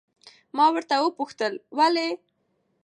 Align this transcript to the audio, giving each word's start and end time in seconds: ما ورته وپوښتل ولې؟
ما 0.55 0.65
ورته 0.73 0.95
وپوښتل 1.01 1.53
ولې؟ 1.77 2.09